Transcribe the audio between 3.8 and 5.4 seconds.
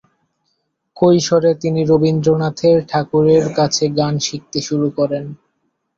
গান শিখতে শুরু করেন।